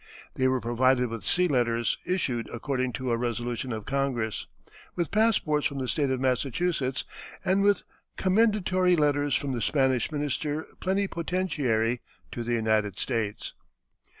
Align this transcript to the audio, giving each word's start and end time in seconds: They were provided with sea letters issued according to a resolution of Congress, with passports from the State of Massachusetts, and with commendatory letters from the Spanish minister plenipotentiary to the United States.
They 0.33 0.47
were 0.47 0.59
provided 0.61 1.09
with 1.11 1.27
sea 1.27 1.47
letters 1.47 1.99
issued 2.07 2.49
according 2.51 2.93
to 2.93 3.11
a 3.11 3.17
resolution 3.17 3.71
of 3.71 3.85
Congress, 3.85 4.47
with 4.95 5.11
passports 5.11 5.67
from 5.67 5.77
the 5.77 5.87
State 5.87 6.09
of 6.09 6.19
Massachusetts, 6.19 7.03
and 7.45 7.61
with 7.61 7.83
commendatory 8.17 8.95
letters 8.95 9.35
from 9.35 9.51
the 9.51 9.61
Spanish 9.61 10.11
minister 10.11 10.65
plenipotentiary 10.79 12.01
to 12.31 12.43
the 12.43 12.53
United 12.53 12.97
States. 12.97 13.53